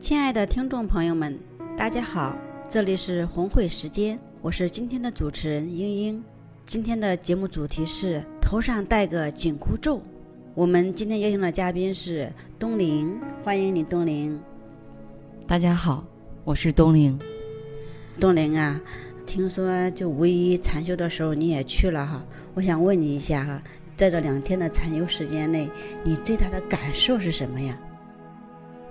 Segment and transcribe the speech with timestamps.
[0.00, 1.36] 亲爱的听众朋友们，
[1.76, 2.36] 大家好，
[2.70, 6.24] 这里是红会时间，我是今天的主持人英英。
[6.64, 10.00] 今天的节目主题是头上戴个紧箍咒。
[10.54, 14.38] 我们今天邀请的嘉宾是东林，欢迎你，东林。
[15.48, 16.04] 大家好，
[16.44, 17.18] 我是东林。
[18.20, 18.80] 东林啊，
[19.26, 23.60] 听说就五一禅修的时候你也去了哈，我想问你一下哈，
[23.96, 25.68] 在这两天的禅修时间内，
[26.04, 27.76] 你最大的感受是什么呀？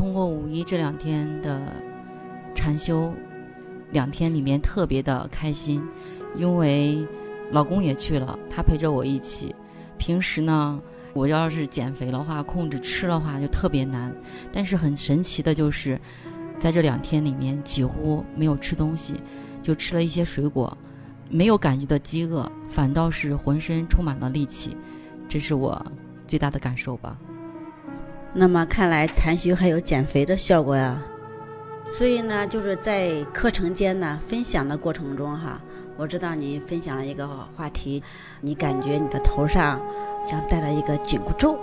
[0.00, 1.60] 通过五一这两天的
[2.54, 3.12] 禅修，
[3.90, 5.86] 两天里面特别的开心，
[6.34, 7.06] 因为
[7.50, 9.54] 老公也去了，他陪着我一起。
[9.98, 10.80] 平时呢，
[11.12, 14.10] 我要是减肥的话，控制吃的话就特别难。
[14.50, 16.00] 但是很神奇的就是，
[16.58, 19.16] 在这两天里面几乎没有吃东西，
[19.62, 20.74] 就吃了一些水果，
[21.28, 24.74] 没有感觉到饥饿，反倒是浑身充满了力气，
[25.28, 25.84] 这是我
[26.26, 27.18] 最大的感受吧。
[28.32, 31.02] 那么看来禅修还有减肥的效果呀，
[31.90, 35.60] 所以呢，就是在课程间呢分享的过程中哈，
[35.96, 38.02] 我知道你分享了一个话题，
[38.40, 39.80] 你感觉你的头上
[40.24, 41.58] 像戴了一个紧箍咒。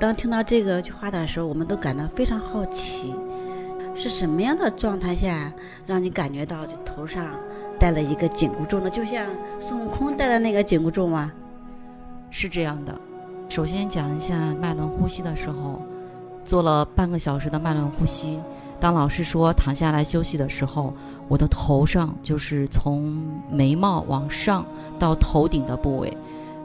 [0.00, 3.14] 当听到这个句话的时候，我们都感到非常好奇，
[3.94, 5.52] 是什么样的状态下
[5.86, 7.34] 让你感觉到这头上
[7.78, 8.88] 戴了一个紧箍咒呢？
[8.88, 9.26] 就像
[9.60, 11.30] 孙悟空戴的那个紧箍咒吗？
[12.30, 12.98] 是这样的。
[13.48, 15.80] 首先讲一下脉轮呼吸的时候，
[16.44, 18.38] 做了半个小时的脉轮呼吸。
[18.78, 20.92] 当老师说躺下来休息的时候，
[21.28, 23.16] 我的头上就是从
[23.50, 24.66] 眉毛往上
[24.98, 26.14] 到头顶的部位，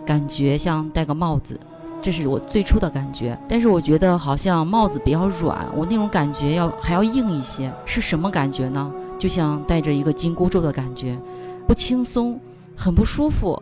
[0.06, 1.58] 感觉像戴个帽子，
[2.02, 3.40] 这是我最初的感觉。
[3.48, 7.72] 但是我觉得好像帽子比较软，我那种感觉要还要硬一些。
[7.86, 8.92] 是什么感觉呢？
[9.18, 11.18] 就像戴着一个紧箍咒的感觉，
[11.66, 12.38] 不轻松，
[12.75, 13.62] 很不舒服，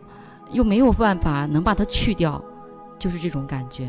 [0.50, 2.42] 又没有办法能把它去掉。
[3.00, 3.88] 就是这种感觉。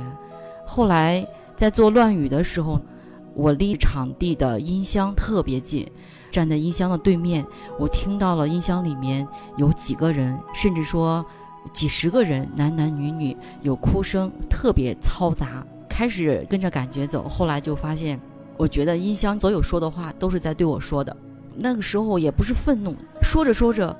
[0.65, 1.23] 后来
[1.55, 2.81] 在做乱语的时候，
[3.35, 5.87] 我离场地的音箱特别近，
[6.31, 7.45] 站在音箱的对面，
[7.77, 9.27] 我听到了音箱里面
[9.57, 11.23] 有几个人，甚至说
[11.73, 15.63] 几十个人，男男女女，有哭声，特别嘈杂。
[15.87, 18.19] 开始跟着感觉走，后来就发现，
[18.57, 21.15] 我觉得音箱所有说的话都是在对我说的。
[21.55, 23.95] 那个时候也不是愤怒，说着说着，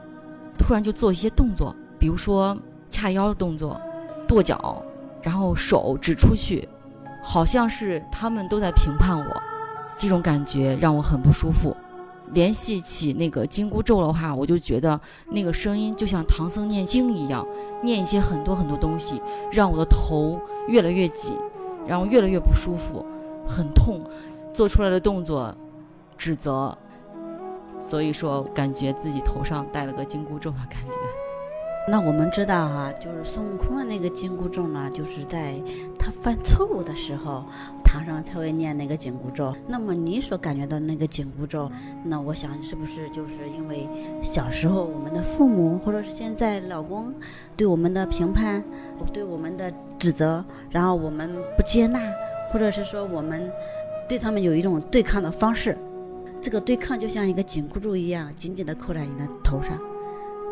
[0.57, 2.57] 突然就做一些动作，比如说
[2.89, 3.79] 掐腰的动作，
[4.27, 4.81] 跺脚。
[5.21, 6.67] 然后手指出去，
[7.23, 9.41] 好像是他们都在评判我，
[9.99, 11.75] 这种感觉让我很不舒服。
[12.33, 14.99] 联系起那个紧箍咒的话，我就觉得
[15.31, 17.45] 那个声音就像唐僧念经一样，
[17.83, 19.21] 念一些很多很多东西，
[19.51, 20.39] 让我的头
[20.69, 21.35] 越来越紧，
[21.85, 23.05] 然后越来越不舒服，
[23.45, 24.01] 很痛。
[24.53, 25.53] 做出来的动作，
[26.17, 26.77] 指责，
[27.79, 31.20] 所以说感觉自己头上戴了个紧箍咒的感觉。
[31.87, 35.55] 那我们知道哈，就是孙悟空的那个紧箍咒呢，就是在
[35.97, 37.43] 他犯错误的时候，
[37.83, 39.53] 堂上才会念那个紧箍咒。
[39.67, 41.69] 那么你所感觉到那个紧箍咒，
[42.05, 43.89] 那我想是不是就是因为
[44.23, 47.11] 小时候我们的父母，或者是现在老公
[47.57, 48.63] 对我们的评判，
[49.11, 51.99] 对我们的指责，然后我们不接纳，
[52.53, 53.51] 或者是说我们
[54.07, 55.75] 对他们有一种对抗的方式，
[56.41, 59.77] 这个对抗就像一个紧箍咒一样，紧紧的扣在你的头上。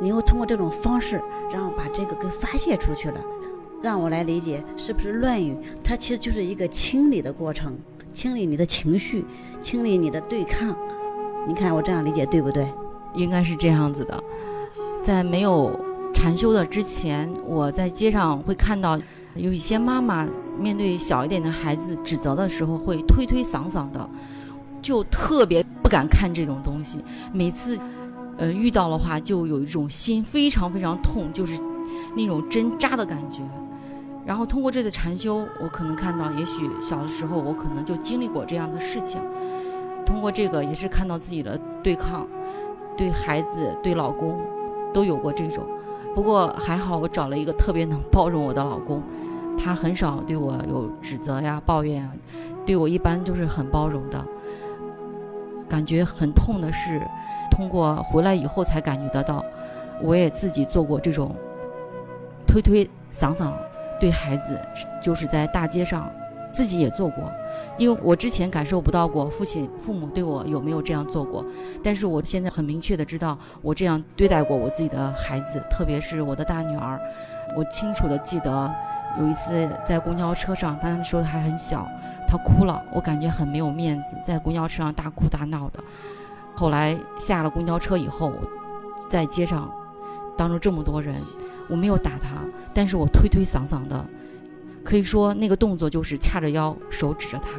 [0.01, 1.21] 你又通过这种方式，
[1.51, 3.19] 然后把这个给发泄出去了，
[3.81, 5.57] 让我来理解，是不是乱语？
[5.83, 7.77] 它其实就是一个清理的过程，
[8.13, 9.25] 清理你的情绪，
[9.61, 10.73] 清理你的对抗。
[11.46, 12.66] 你看我这样理解对不对？
[13.13, 14.23] 应该是这样子的。
[15.03, 15.78] 在没有
[16.13, 18.97] 禅修的之前，我在街上会看到
[19.35, 24.09] 有一些妈妈面对小一点的孩子指责的时候，会推推搡搡的，
[24.81, 27.03] 就特别不敢看这种东西。
[27.34, 27.78] 每次。
[28.40, 31.53] 呃，遇到的话就有一种心非常非常痛，就是
[32.16, 33.41] 那种针扎的感觉。
[34.26, 39.20] 然后通过这次禅修，我可能看到，也许小的时候我可能就经历过这样的事情。
[40.06, 42.26] 通过这个，也是看到自己的对抗，
[42.96, 44.40] 对孩子、对老公
[44.94, 45.64] 都有过这种。
[46.16, 49.03] 不过还好，我找了一个特别能包容我的老公，
[49.58, 52.12] 他很少对我有指责呀、抱怨啊，
[52.66, 54.24] 对我一般都是很包容的。
[55.69, 57.01] 感觉很痛的是，
[57.51, 59.45] 通过回来以后才感觉得到，
[60.01, 61.35] 我也自己做过这种
[62.47, 62.83] 推推
[63.13, 63.51] 搡搡
[63.99, 64.59] 对孩子，
[65.01, 66.09] 就是在大街上
[66.51, 67.31] 自己也做过，
[67.77, 71.45] 因为我之前感受不到过父亲父母对我有没有这样做过，
[71.83, 76.99] 但是我现在很明确的知道我这样对待过我自己的孩子，特别是我的大女儿，
[77.55, 78.73] 我清楚的记得
[79.17, 81.88] 有一次在公交车上，当时还很小。
[82.28, 85.79] 他哭了，我感觉很没有面子，在公交车上大哭大闹的。
[86.53, 88.32] 后来下了公交车以后，
[89.09, 89.73] 在街上
[90.38, 91.16] 当着这么多人，
[91.67, 92.29] 我没有打他，
[92.72, 94.06] 但是我推推搡搡的，
[94.84, 97.50] 可以说那个动作就是掐着腰，手指着他。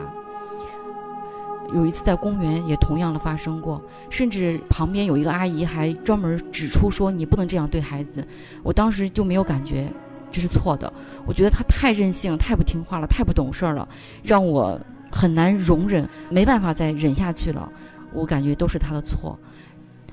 [1.74, 8.24] 有一次在公园也同样的发生过，甚至旁边有一个阿姨还专门指出说你不能这样对孩子，
[8.62, 9.88] 我当时就没有感觉。
[10.30, 10.92] 这是错的，
[11.26, 13.88] 我觉得他太任性，太不听话了，太不懂事儿了，
[14.22, 14.80] 让我
[15.10, 17.70] 很难容忍，没办法再忍下去了。
[18.12, 19.38] 我感觉都是他的错。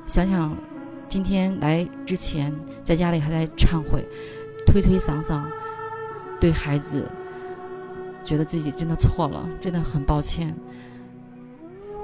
[0.07, 0.55] 想想
[1.07, 2.53] 今天来之前，
[2.83, 4.03] 在家里还在忏悔，
[4.65, 5.43] 推推搡搡，
[6.39, 7.05] 对孩子，
[8.23, 10.55] 觉得自己真的错了，真的很抱歉。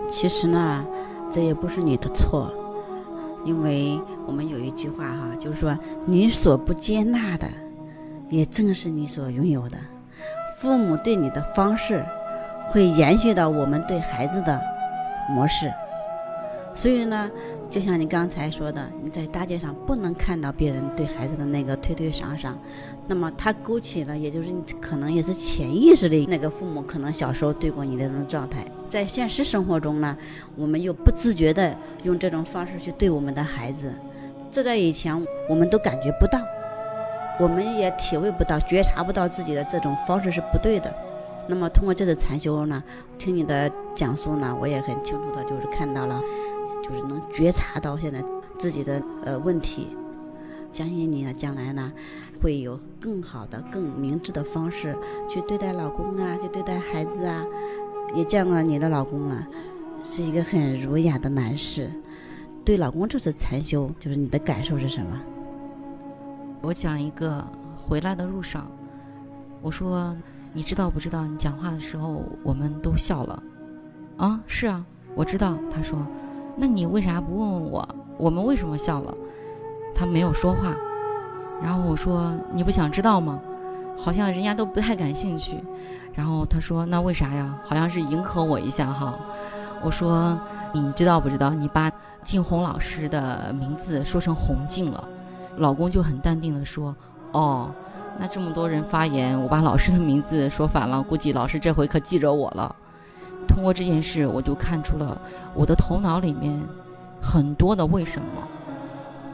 [0.10, 0.86] 其实呢，
[1.31, 2.54] 这也不是你的错，
[3.45, 7.48] 因为我们有一句话哈，就是说你所不接纳的。
[8.29, 9.77] 也正是你所拥有的，
[10.59, 12.03] 父母对你的方式，
[12.69, 14.59] 会延续到我们对孩子的
[15.29, 15.71] 模式。
[16.75, 17.29] 所以呢，
[17.69, 22.53] 就像你刚才说的，你在大街上不能看到别人对孩子的那个推推搡搡，
[23.05, 28.65] 那么他勾起了，也就是你可能也是潜意识里那个父母可能小时候对过你的那种状态。
[28.89, 30.17] 在现实生活中呢，
[30.55, 33.93] 我们又不自觉的用这种方式去对我们的孩子，
[34.51, 35.15] 这在以前
[35.47, 36.39] 我们都感觉不到。
[37.39, 40.94] 我们也体会不到、觉察不到自己的这种方式是不对的。
[41.47, 42.81] 那么通过这次禅修呢，
[43.18, 46.21] 听你的讲述呢，我也很清楚的，就是看到了，
[46.83, 48.24] 就是能觉察到现在
[48.57, 49.89] 自己的呃问题。
[50.71, 51.91] 相信你呢，将来呢，
[52.41, 54.95] 会有更好的、更明智的方式
[55.29, 57.44] 去对待老公啊，去对待孩子啊。
[58.15, 59.45] 也见过你的老公了，
[60.03, 61.89] 是一个很儒雅的男士。
[62.63, 65.19] 对老公这次禅修，就是你的感受是什么？
[66.63, 67.45] 我讲一个
[67.75, 68.65] 回来的路上，
[69.62, 70.15] 我说
[70.54, 71.25] 你知道不知道？
[71.25, 73.44] 你讲话的时候我们都笑了，
[74.15, 74.81] 啊，是啊，
[75.13, 75.57] 我知道。
[75.69, 76.00] 他说，
[76.56, 79.13] 那你为啥不问问我，我们为什么笑了？
[79.94, 80.74] 他没有说话。
[81.62, 83.42] 然后我说，你不想知道吗？
[83.98, 85.62] 好像人家都不太感兴趣。
[86.13, 87.60] 然后他说，那为啥呀？
[87.65, 89.19] 好像是迎合我一下哈。
[89.81, 90.39] 我说，
[90.71, 91.50] 你知道不知道？
[91.50, 91.92] 你把
[92.24, 95.04] 静红老师的名字说成红静了。
[95.57, 96.95] 老公就很淡定的说
[97.31, 97.69] ：“哦，
[98.19, 102.75] 那这么多人发言，我把老师的名字说反了，估计老师这回可记着我了。”
[103.47, 105.19] 通过这件事，我就看出了
[105.53, 106.59] 我的头脑里面
[107.21, 108.27] 很多的为什么。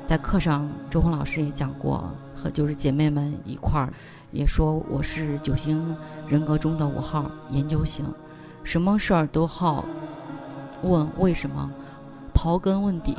[0.07, 3.94] 在课上，周红老师也讲过，和就是姐妹们一块儿
[4.31, 5.95] 也说我是九型
[6.27, 8.04] 人格中的五号研究型，
[8.63, 9.86] 什么事儿都好
[10.81, 11.69] 问为什么，
[12.33, 13.16] 刨根问底。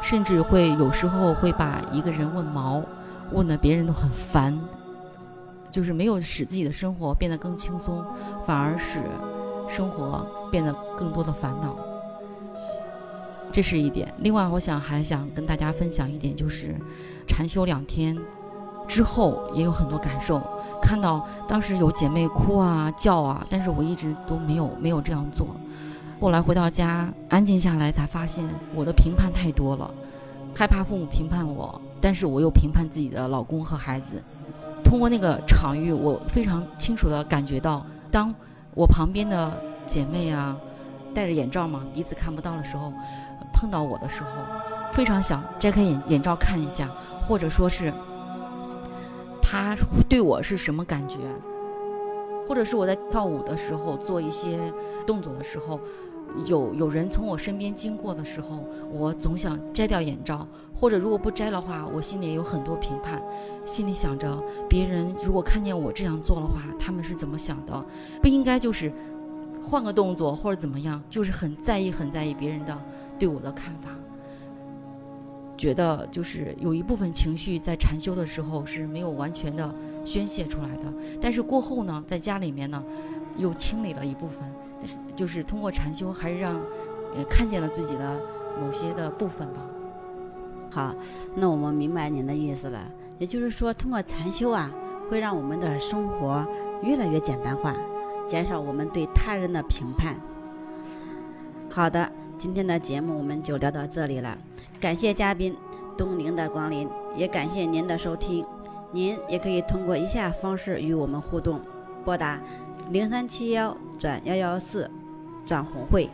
[0.00, 2.82] 甚至会有时候会把一个人问毛，
[3.32, 4.58] 问的别人都很烦，
[5.70, 8.04] 就是没有使自己的生活变得更轻松，
[8.46, 8.98] 反而使
[9.68, 11.76] 生活变得更多的烦恼。
[13.52, 14.12] 这是一点。
[14.18, 16.74] 另外，我想还想跟大家分享一点，就是
[17.26, 18.16] 禅修两天
[18.86, 20.40] 之后也有很多感受。
[20.80, 25.48] 看到当时有姐妹哭啊叫啊，但是我一直都没有没有这样做。
[26.20, 28.44] 后来回到家，安静下来，才发现
[28.74, 29.88] 我的评判太多了，
[30.52, 34.20] 害怕父母评判我，但是我又评判自己的老公和孩子。
[34.82, 38.34] 通过那个场域，我非常清楚地感觉到，当
[38.74, 39.56] 我旁边的
[39.86, 40.56] 姐妹啊，
[41.14, 42.92] 戴着眼罩嘛，彼此看不到的时候，
[43.54, 44.28] 碰到我的时候，
[44.92, 46.90] 非常想摘开眼眼罩看一下，
[47.28, 47.94] 或者说是
[49.40, 49.76] 他
[50.08, 51.18] 对我是什么感觉，
[52.48, 54.58] 或者是我在跳舞的时候做一些
[55.06, 55.78] 动作的时候。
[56.46, 63.20] 有有人从我身边经过的时候，我总想摘掉眼罩，或者如果不摘的话，我心里也有很多评判，
[63.66, 67.84] 心里想着别人如果看见我这样做的话，他们是怎么想的？
[68.22, 68.92] 不应该就是
[69.64, 72.78] 换个动作或者怎么样，就是很在意很在意别人的
[73.18, 73.90] 对我的看法，
[75.56, 80.84] 觉得就是有一部分情绪在禅修的时候是没有完全的宣泄出来的，
[81.20, 82.82] 但是过后呢，在家里面呢，
[83.36, 84.48] 又清理了一部分。
[85.16, 86.54] 就是通过禅修，还是让
[87.14, 88.20] 呃看见了自己的
[88.60, 89.60] 某些的部分吧。
[90.70, 90.94] 好，
[91.34, 92.80] 那我们明白您的意思了。
[93.18, 94.70] 也就是说，通过禅修啊，
[95.08, 96.46] 会让我们的生活
[96.82, 97.74] 越来越简单化，
[98.28, 100.14] 减少我们对他人的评判。
[101.70, 102.08] 好的，
[102.38, 104.38] 今天的节目我们就聊到这里了，
[104.78, 105.56] 感谢嘉宾
[105.96, 108.44] 东宁的光临，也感谢您的收听。
[108.92, 111.60] 您也可以通过以下方式与我们互动：
[112.04, 112.40] 拨打
[112.90, 114.90] 零三七幺转幺幺四
[115.44, 116.08] 转红会，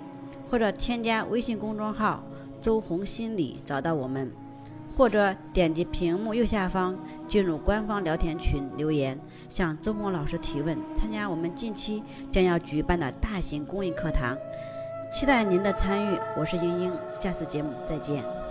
[0.50, 2.22] 或者添加微信公众号
[2.60, 4.30] “周红心理”找到我们，
[4.96, 6.96] 或者点击屏幕右下方
[7.28, 9.18] 进入官方聊天群留言，
[9.48, 14.36] 向周红老师提问，参加我们近期将要举办的大型公益课堂。
[15.12, 18.43] 期待您的参与，我是英英，下次节目再见。